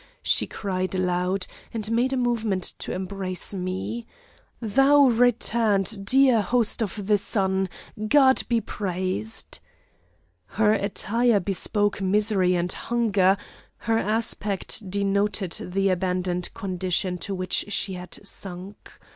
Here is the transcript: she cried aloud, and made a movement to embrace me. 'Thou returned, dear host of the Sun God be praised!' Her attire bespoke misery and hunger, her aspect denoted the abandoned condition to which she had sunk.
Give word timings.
she 0.23 0.47
cried 0.47 0.95
aloud, 0.95 1.45
and 1.75 1.91
made 1.91 2.11
a 2.11 2.17
movement 2.17 2.63
to 2.79 2.91
embrace 2.91 3.53
me. 3.53 4.07
'Thou 4.59 5.01
returned, 5.05 6.03
dear 6.03 6.41
host 6.41 6.81
of 6.81 7.05
the 7.05 7.19
Sun 7.19 7.69
God 8.07 8.41
be 8.49 8.59
praised!' 8.61 9.59
Her 10.47 10.73
attire 10.73 11.39
bespoke 11.39 12.01
misery 12.01 12.55
and 12.55 12.71
hunger, 12.71 13.37
her 13.77 13.99
aspect 13.99 14.89
denoted 14.89 15.57
the 15.71 15.89
abandoned 15.89 16.51
condition 16.55 17.19
to 17.19 17.35
which 17.35 17.65
she 17.71 17.93
had 17.93 18.17
sunk. 18.25 18.97